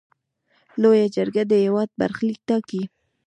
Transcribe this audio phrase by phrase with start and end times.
[0.81, 2.83] لویه جرګه د هیواد برخلیک ټاکي.